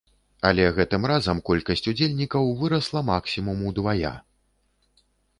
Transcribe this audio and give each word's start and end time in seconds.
Але 0.49 0.63
гэтым 0.77 1.03
разам 1.11 1.41
колькасць 1.49 1.85
удзельнікаў 1.91 2.49
вырасла 2.61 3.03
максімум 3.11 3.61
удвая. 3.73 4.11